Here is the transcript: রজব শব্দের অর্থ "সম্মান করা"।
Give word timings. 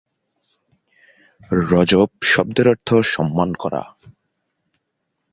রজব 1.63 2.09
শব্দের 2.23 2.67
অর্থ 2.69 2.89
"সম্মান 3.05 3.49
করা"। 3.53 3.83